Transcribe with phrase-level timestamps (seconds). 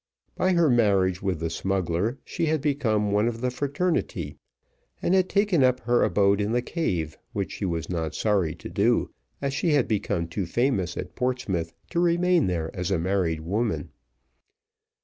[0.33, 4.35] By her marriage with the smuggler, she had become one of the fraternity,
[4.99, 8.69] and had taken up her abode in the cave, which she was not sorry to
[8.71, 9.11] do,
[9.43, 13.91] as she had become too famous at Portsmouth to remain there as a married woman.